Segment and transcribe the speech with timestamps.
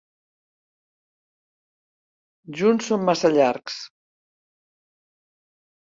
[2.63, 3.79] Junts són massa llargs.